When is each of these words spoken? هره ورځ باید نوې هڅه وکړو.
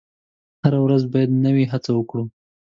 هره 0.63 0.79
ورځ 0.85 1.01
باید 1.13 1.29
نوې 1.45 1.65
هڅه 1.71 1.91
وکړو. 1.93 2.23